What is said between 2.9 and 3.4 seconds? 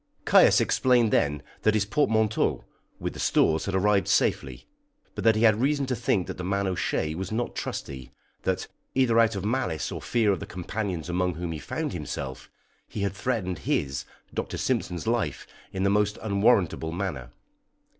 with the